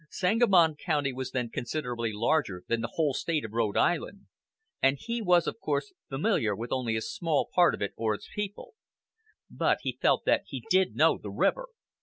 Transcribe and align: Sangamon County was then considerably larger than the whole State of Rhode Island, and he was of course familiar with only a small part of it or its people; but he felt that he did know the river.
Sangamon 0.09 0.75
County 0.77 1.13
was 1.13 1.29
then 1.29 1.51
considerably 1.51 2.11
larger 2.11 2.63
than 2.67 2.81
the 2.81 2.89
whole 2.95 3.13
State 3.13 3.45
of 3.45 3.51
Rhode 3.51 3.77
Island, 3.77 4.25
and 4.81 4.97
he 4.99 5.21
was 5.21 5.45
of 5.45 5.59
course 5.59 5.93
familiar 6.09 6.55
with 6.55 6.71
only 6.71 6.95
a 6.95 7.01
small 7.01 7.47
part 7.53 7.75
of 7.75 7.83
it 7.83 7.93
or 7.95 8.15
its 8.15 8.27
people; 8.33 8.73
but 9.47 9.77
he 9.83 9.99
felt 10.01 10.25
that 10.25 10.45
he 10.47 10.65
did 10.71 10.95
know 10.95 11.19
the 11.19 11.29
river. 11.29 11.67